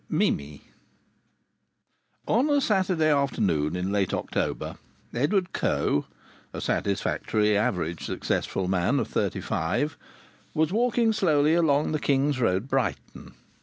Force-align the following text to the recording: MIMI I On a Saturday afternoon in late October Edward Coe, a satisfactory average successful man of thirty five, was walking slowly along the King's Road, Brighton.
MIMI 0.09 0.63
I 2.27 2.31
On 2.31 2.49
a 2.49 2.59
Saturday 2.59 3.11
afternoon 3.13 3.75
in 3.75 3.91
late 3.91 4.15
October 4.15 4.77
Edward 5.13 5.53
Coe, 5.53 6.07
a 6.53 6.59
satisfactory 6.59 7.55
average 7.55 8.03
successful 8.07 8.67
man 8.67 8.99
of 8.99 9.07
thirty 9.07 9.41
five, 9.41 9.99
was 10.55 10.73
walking 10.73 11.13
slowly 11.13 11.53
along 11.53 11.91
the 11.91 11.99
King's 11.99 12.39
Road, 12.39 12.67
Brighton. 12.67 13.35